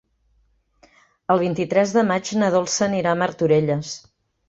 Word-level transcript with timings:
El 1.35 1.43
vint-i-tres 1.45 1.95
de 1.99 2.07
maig 2.09 2.35
na 2.43 2.53
Dolça 2.59 2.89
anirà 2.91 3.15
a 3.17 3.23
Martorelles. 3.25 3.97